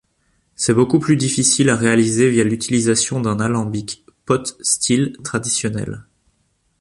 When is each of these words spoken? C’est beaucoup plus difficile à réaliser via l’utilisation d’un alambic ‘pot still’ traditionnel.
C’est 0.55 0.73
beaucoup 0.73 0.97
plus 0.97 1.15
difficile 1.15 1.69
à 1.69 1.75
réaliser 1.75 2.31
via 2.31 2.43
l’utilisation 2.43 3.19
d’un 3.21 3.39
alambic 3.39 4.03
‘pot 4.25 4.57
still’ 4.59 5.15
traditionnel. 5.23 6.05